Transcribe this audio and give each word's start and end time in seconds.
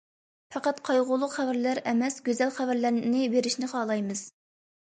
پەقەت 0.53 0.79
قايغۇلۇق 0.89 1.33
خەۋەرلەر 1.35 1.81
ئەمەس، 1.91 2.17
گۈزەل 2.31 2.57
خەۋەرلەرنى 2.57 3.25
بېرىشنى 3.35 3.73
خالايمىز. 3.75 4.27